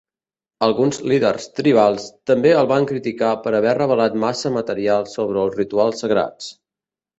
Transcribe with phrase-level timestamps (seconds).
[0.67, 6.05] Alguns líders tribals també el van criticar per haver revelat massa material sobre els rituals
[6.07, 6.53] sagrats.